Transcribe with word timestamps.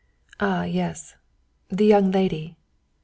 "Ah, 0.39 0.63
yes 0.63 1.15
the 1.69 1.85
young 1.85 2.09
lady. 2.09 2.57